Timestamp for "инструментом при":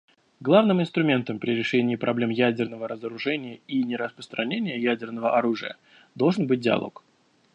0.81-1.51